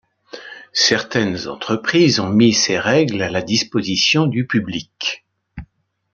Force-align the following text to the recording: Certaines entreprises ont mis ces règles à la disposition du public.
Certaines 0.73 1.47
entreprises 1.47 2.19
ont 2.19 2.29
mis 2.31 2.53
ces 2.55 2.79
règles 2.79 3.21
à 3.21 3.29
la 3.29 3.43
disposition 3.43 4.25
du 4.25 4.47
public. 4.47 5.27